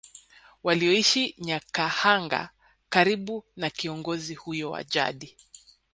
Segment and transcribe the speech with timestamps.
[0.63, 2.49] Walioishi Nyakahanga
[2.89, 5.37] karibu na kiongozi huyo wa jadi